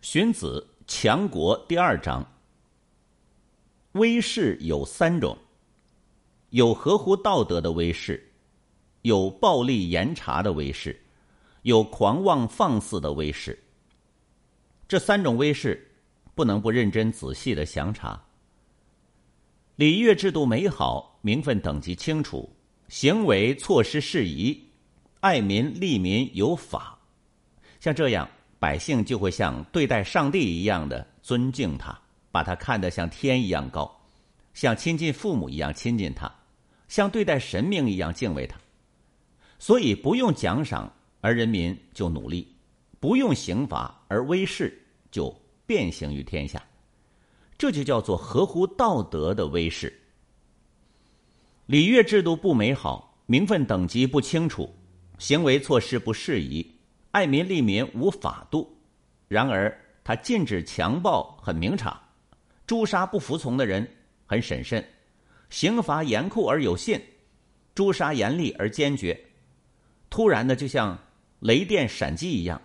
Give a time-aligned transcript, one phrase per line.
[0.00, 2.26] 荀子《强国》第二章：
[3.92, 5.36] 威势有三种，
[6.48, 8.32] 有合乎道德的威势，
[9.02, 10.98] 有暴力严查的威势，
[11.62, 13.62] 有狂妄放肆的威势。
[14.88, 15.86] 这三种威势，
[16.34, 18.18] 不能不认真仔细的详查。
[19.76, 22.50] 礼乐制度美好，名分等级清楚，
[22.88, 24.64] 行为措施适宜，
[25.20, 26.98] 爱民利民有法，
[27.80, 28.26] 像这样。
[28.60, 31.98] 百姓就会像对待上帝一样的尊敬他，
[32.30, 33.90] 把他看得像天一样高，
[34.52, 36.30] 像亲近父母一样亲近他，
[36.86, 38.58] 像对待神明一样敬畏他。
[39.58, 42.46] 所以不用奖赏，而人民就努力；
[43.00, 44.78] 不用刑罚，而威势
[45.10, 45.34] 就
[45.66, 46.62] 变形于天下。
[47.56, 49.90] 这就叫做合乎道德的威势。
[51.64, 54.74] 礼乐制度不美好，名分等级不清楚，
[55.18, 56.74] 行为措施不适宜。
[57.12, 58.76] 爱民利民无法度，
[59.26, 62.00] 然而他禁止强暴很明察，
[62.66, 63.88] 诛杀不服从的人
[64.26, 64.84] 很审慎，
[65.48, 67.00] 刑罚严酷而有信，
[67.74, 69.20] 诛杀严厉而坚决。
[70.08, 70.96] 突然的，就像
[71.40, 72.60] 雷电闪击一样，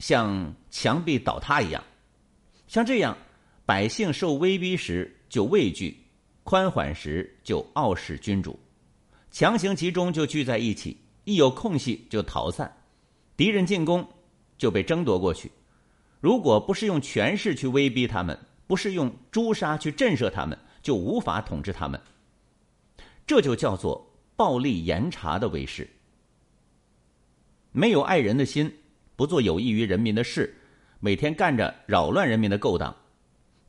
[0.00, 1.82] 像墙壁倒塌一样。
[2.66, 3.16] 像这样，
[3.64, 5.96] 百姓受威逼时就畏惧，
[6.42, 8.58] 宽缓时就傲视君主，
[9.30, 12.76] 强行集中就聚在一起，一有空隙就逃散。
[13.36, 14.06] 敌人进攻，
[14.56, 15.50] 就被争夺过去。
[16.20, 22.00] 如果不是用权势去威逼他们，不是用诛杀去震慑他们，就无法统治他们。
[23.26, 25.88] 这就叫做暴力严查的威势。
[27.72, 28.72] 没有爱人的心，
[29.16, 30.56] 不做有益于人民的事，
[30.98, 32.96] 每天干着扰乱人民的勾当，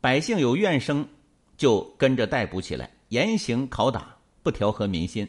[0.00, 1.08] 百姓有怨声，
[1.56, 5.26] 就跟着逮捕起来，严刑拷打，不调和民心。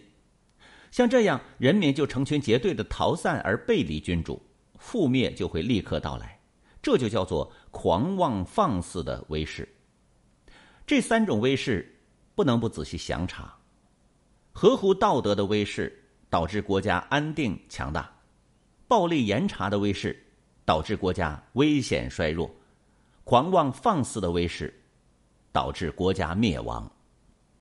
[0.96, 4.42] 像这样，人民就成群结队的逃散而背离君主，
[4.80, 6.40] 覆灭就会立刻到来。
[6.82, 9.68] 这就叫做狂妄放肆的威势。
[10.88, 12.00] 这三种威势
[12.34, 13.54] 不能不仔细详查。
[14.54, 18.10] 合乎道德的威势导致国家安定强大，
[18.88, 20.26] 暴力严查的威势
[20.64, 22.50] 导致国家危险衰弱，
[23.26, 24.74] 狂妄放肆的威势
[25.52, 26.90] 导致国家灭亡。